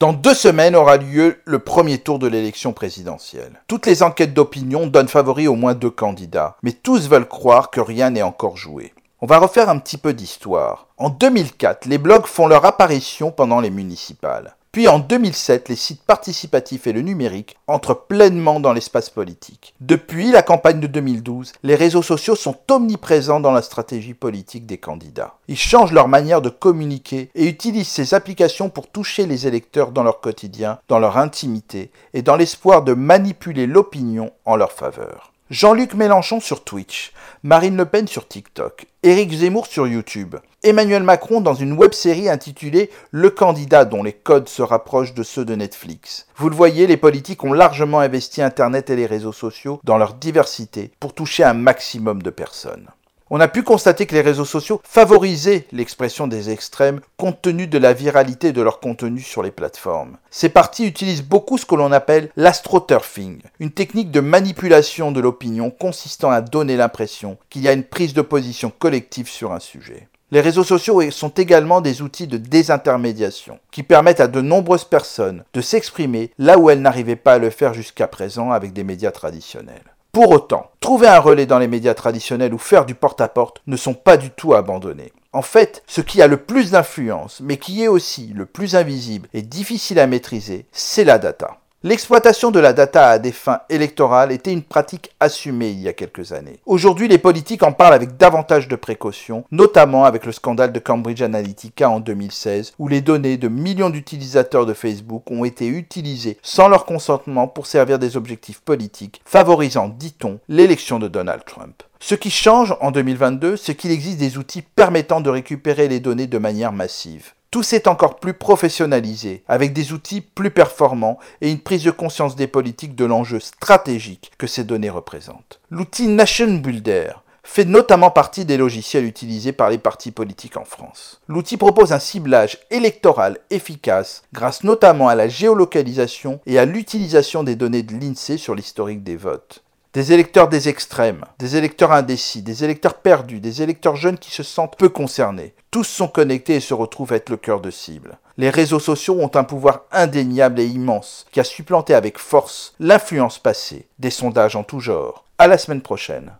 [0.00, 3.60] Dans deux semaines aura lieu le premier tour de l'élection présidentielle.
[3.66, 7.80] Toutes les enquêtes d'opinion donnent favori au moins deux candidats, mais tous veulent croire que
[7.80, 8.94] rien n'est encore joué.
[9.20, 10.86] On va refaire un petit peu d'histoire.
[10.98, 14.54] En 2004, les blogs font leur apparition pendant les municipales.
[14.78, 19.74] Puis en 2007, les sites participatifs et le numérique entrent pleinement dans l'espace politique.
[19.80, 24.78] Depuis la campagne de 2012, les réseaux sociaux sont omniprésents dans la stratégie politique des
[24.78, 25.34] candidats.
[25.48, 30.04] Ils changent leur manière de communiquer et utilisent ces applications pour toucher les électeurs dans
[30.04, 35.32] leur quotidien, dans leur intimité et dans l'espoir de manipuler l'opinion en leur faveur.
[35.50, 41.40] Jean-Luc Mélenchon sur Twitch, Marine Le Pen sur TikTok, Éric Zemmour sur YouTube, Emmanuel Macron
[41.40, 46.26] dans une web-série intitulée Le candidat dont les codes se rapprochent de ceux de Netflix.
[46.36, 50.12] Vous le voyez, les politiques ont largement investi Internet et les réseaux sociaux dans leur
[50.12, 52.90] diversité pour toucher un maximum de personnes.
[53.30, 57.76] On a pu constater que les réseaux sociaux favorisaient l'expression des extrêmes compte tenu de
[57.76, 60.16] la viralité de leur contenu sur les plateformes.
[60.30, 65.70] Ces partis utilisent beaucoup ce que l'on appelle l'astroturfing, une technique de manipulation de l'opinion
[65.70, 70.08] consistant à donner l'impression qu'il y a une prise de position collective sur un sujet.
[70.30, 75.44] Les réseaux sociaux sont également des outils de désintermédiation qui permettent à de nombreuses personnes
[75.52, 79.10] de s'exprimer là où elles n'arrivaient pas à le faire jusqu'à présent avec des médias
[79.10, 79.97] traditionnels.
[80.18, 83.94] Pour autant, trouver un relais dans les médias traditionnels ou faire du porte-à-porte ne sont
[83.94, 85.12] pas du tout abandonnés.
[85.32, 89.28] En fait, ce qui a le plus d'influence, mais qui est aussi le plus invisible
[89.32, 91.58] et difficile à maîtriser, c'est la data.
[91.84, 95.92] L'exploitation de la data à des fins électorales était une pratique assumée il y a
[95.92, 96.58] quelques années.
[96.66, 101.22] Aujourd'hui, les politiques en parlent avec davantage de précautions, notamment avec le scandale de Cambridge
[101.22, 106.66] Analytica en 2016, où les données de millions d'utilisateurs de Facebook ont été utilisées sans
[106.66, 111.84] leur consentement pour servir des objectifs politiques, favorisant, dit-on, l'élection de Donald Trump.
[112.00, 116.26] Ce qui change en 2022, c'est qu'il existe des outils permettant de récupérer les données
[116.26, 117.34] de manière massive.
[117.50, 122.36] Tout s'est encore plus professionnalisé, avec des outils plus performants et une prise de conscience
[122.36, 125.58] des politiques de l'enjeu stratégique que ces données représentent.
[125.70, 131.22] L'outil Nation Builder fait notamment partie des logiciels utilisés par les partis politiques en France.
[131.26, 137.56] L'outil propose un ciblage électoral efficace grâce notamment à la géolocalisation et à l'utilisation des
[137.56, 139.64] données de l'INSEE sur l'historique des votes.
[139.94, 144.42] Des électeurs des extrêmes, des électeurs indécis, des électeurs perdus, des électeurs jeunes qui se
[144.42, 145.54] sentent peu concernés.
[145.70, 148.18] Tous sont connectés et se retrouvent être le cœur de cible.
[148.36, 153.38] Les réseaux sociaux ont un pouvoir indéniable et immense qui a supplanté avec force l'influence
[153.38, 155.24] passée des sondages en tout genre.
[155.38, 156.32] À la semaine prochaine.